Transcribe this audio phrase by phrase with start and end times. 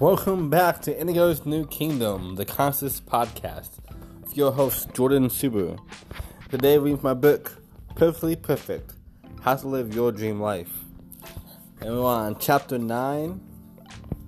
[0.00, 3.70] Welcome back to Indigo's New Kingdom, the Conscious Podcast,
[4.22, 5.76] with your host Jordan Subaru.
[6.50, 7.60] Today, we read my book,
[7.96, 8.92] Perfectly Perfect:
[9.40, 10.70] How to Live Your Dream Life,
[11.80, 13.40] and we're on chapter nine,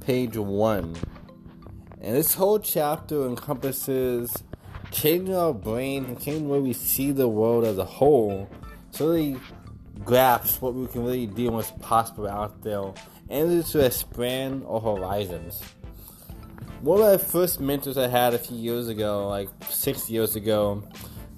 [0.01, 0.97] page one.
[2.01, 4.43] And this whole chapter encompasses
[4.91, 8.51] changing our brain and changing the way we see the world as a whole,
[8.91, 9.37] so we
[10.05, 12.93] grasp what we can really do and what's possible out there
[13.29, 15.63] and to expand our horizons.
[16.81, 20.83] One of my first mentors I had a few years ago, like six years ago,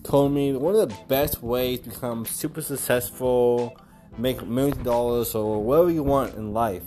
[0.02, 3.76] told me one of the best ways to become super successful,
[4.16, 6.84] make millions of dollars, or whatever you want in life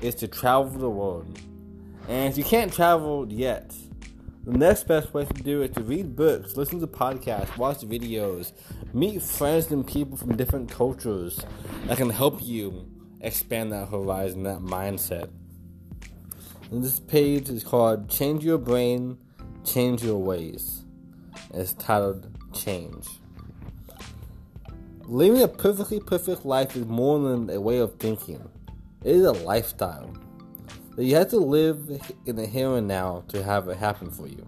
[0.00, 1.38] is to travel the world.
[2.08, 3.74] And if you can't travel yet,
[4.46, 7.78] the next best way to do it is to read books, listen to podcasts, watch
[7.78, 8.52] videos,
[8.94, 11.40] meet friends and people from different cultures
[11.86, 12.88] that can help you
[13.20, 15.30] expand that horizon, that mindset.
[16.70, 19.18] And this page is called Change Your Brain,
[19.64, 20.84] Change Your Ways.
[21.52, 23.04] It's titled Change.
[25.06, 28.48] Living a perfectly perfect life is more than a way of thinking,
[29.02, 30.08] it is a lifestyle
[30.96, 34.26] that you have to live in the here and now to have it happen for
[34.26, 34.44] you.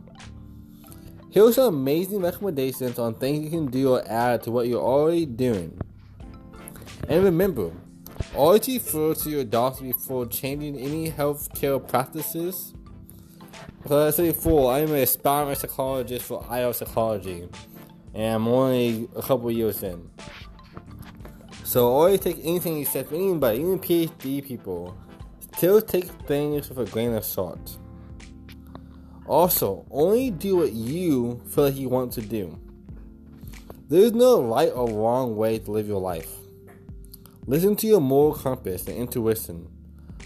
[1.30, 4.82] Here are some amazing recommendations on things you can do or add to what you're
[4.82, 5.78] already doing.
[7.06, 7.70] And remember,
[8.34, 12.72] always refer to your doctor before changing any healthcare practices.
[13.86, 17.48] Said before, I'm an aspiring psychologist for IO psychology,
[18.14, 20.10] and I'm only a couple years in.
[21.64, 24.96] So always take anything from anybody, even PhD people.
[25.58, 27.78] Still take things with a grain of salt.
[29.26, 32.56] Also, only do what you feel like you want to do.
[33.88, 36.32] There's no right or wrong way to live your life.
[37.48, 39.66] Listen to your moral compass and intuition,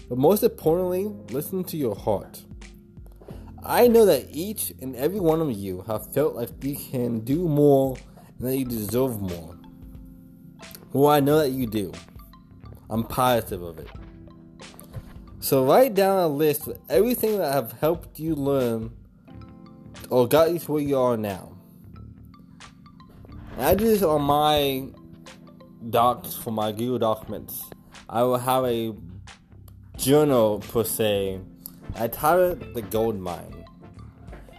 [0.07, 2.43] but most importantly, listen to your heart.
[3.63, 7.47] I know that each and every one of you have felt like you can do
[7.47, 7.97] more
[8.37, 9.57] and that you deserve more.
[10.91, 11.91] Well, I know that you do.
[12.87, 13.87] I'm positive of it.
[15.43, 18.91] So write down a list of everything that have helped you learn
[20.09, 21.51] or got you to where you are now.
[23.57, 24.87] And I do this on my
[25.89, 27.61] docs for my Google documents.
[28.07, 28.95] I will have a
[29.97, 31.41] journal per se.
[31.95, 33.65] I title it the gold mine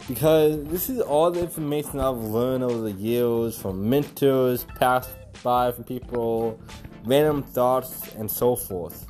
[0.07, 5.09] because this is all the information I've learned over the years from mentors, passed
[5.43, 6.61] by from people,
[7.07, 9.07] random thoughts, and so forth.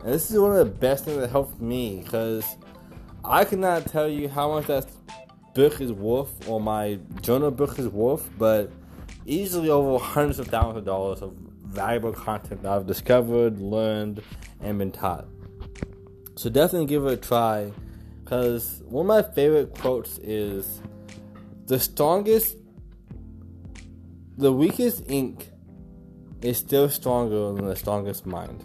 [0.00, 2.44] And this is one of the best things that helped me because
[3.24, 4.86] I cannot tell you how much that
[5.54, 8.70] book is worth or my journal book is worth, but
[9.24, 14.22] easily over hundreds of thousands of dollars of valuable content that I've discovered, learned,
[14.60, 15.26] and been taught.
[16.36, 17.72] So definitely give it a try
[18.22, 20.80] because one of my favorite quotes is
[21.66, 22.56] the strongest,
[24.36, 25.50] the weakest ink
[26.42, 28.64] is still stronger than the strongest mind.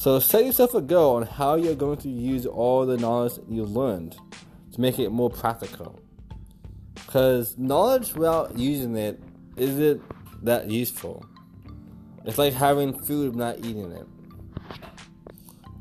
[0.00, 3.64] So set yourself a goal on how you're going to use all the knowledge you
[3.64, 4.16] learned
[4.72, 6.00] to make it more practical.
[6.94, 9.22] Because knowledge without using it
[9.58, 10.00] isn't
[10.42, 11.26] that useful.
[12.24, 14.06] It's like having food but not eating it.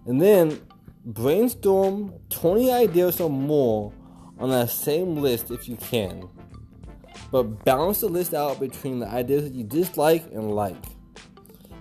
[0.05, 0.59] And then
[1.05, 3.93] brainstorm 20 ideas or more
[4.37, 6.27] on that same list if you can.
[7.31, 10.98] But balance the list out between the ideas that you dislike and like.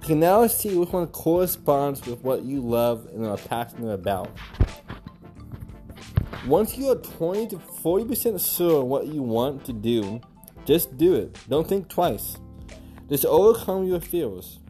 [0.09, 4.31] You can now see which one corresponds with what you love and are passionate about.
[6.47, 10.23] Once you are 20 to 40% sure what you want to do,
[10.65, 11.39] just do it.
[11.51, 12.39] Don't think twice.
[13.11, 14.61] Just overcome your fears.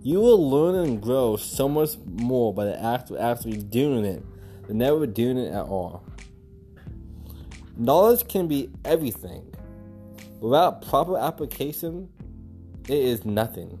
[0.00, 4.24] You will learn and grow so much more by the act of actually doing it
[4.66, 6.02] than never doing it at all.
[7.76, 9.54] Knowledge can be everything.
[10.40, 12.08] Without proper application,
[12.88, 13.78] it is nothing.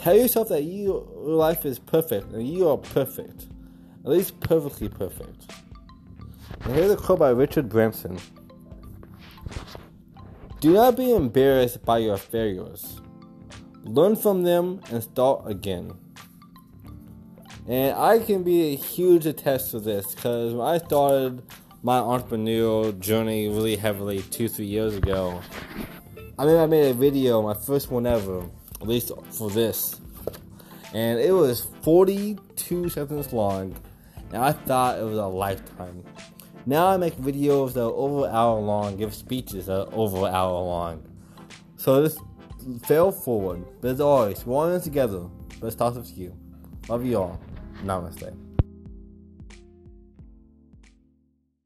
[0.00, 3.48] Tell yourself that you, your life is perfect and you are perfect.
[4.02, 5.52] At least perfectly perfect.
[6.62, 8.18] And here's a quote by Richard Branson.
[10.60, 13.02] Do not be embarrassed by your failures.
[13.84, 15.92] Learn from them and start again.
[17.68, 21.42] And I can be a huge attest to this because when I started
[21.82, 25.42] my entrepreneurial journey really heavily two, three years ago,
[26.38, 28.48] I mean, I made a video, my first one ever,
[28.80, 30.00] at least for this,
[30.94, 33.74] and it was 42 seconds long,
[34.32, 36.04] and I thought it was a lifetime.
[36.66, 40.26] Now I make videos that are over an hour long, give speeches that are over
[40.26, 41.02] an hour long.
[41.76, 42.20] So just
[42.86, 43.64] fail forward.
[43.80, 45.26] But as always, we're all in together.
[45.60, 46.36] Let's talk with you.
[46.88, 47.40] Love you all.
[47.82, 48.49] Namaste.